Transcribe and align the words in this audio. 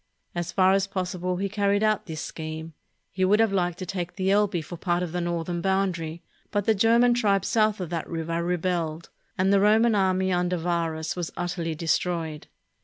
As 0.33 0.51
far 0.51 0.73
as 0.73 0.87
possible, 0.87 1.37
he 1.37 1.47
carried 1.47 1.83
out 1.83 2.07
this 2.07 2.21
scheme. 2.21 2.73
He 3.11 3.23
would 3.23 3.39
have 3.39 3.53
liked 3.53 3.77
to 3.77 3.85
take 3.85 4.15
the 4.15 4.31
Elbe 4.31 4.63
for 4.63 4.75
part 4.75 5.03
of 5.03 5.11
the 5.11 5.21
northern 5.21 5.61
boundary; 5.61 6.23
but 6.49 6.65
the 6.65 6.73
German 6.73 7.13
tribes 7.13 7.47
south 7.49 7.79
of 7.79 7.91
that 7.91 8.09
river 8.09 8.43
rebelled, 8.43 9.11
and 9.37 9.53
the 9.53 9.59
Roman 9.59 9.93
army 9.93 10.33
under 10.33 10.57
Varus 10.57 11.15
was 11.15 11.31
utterly 11.37 11.75
destroyed. 11.75 12.47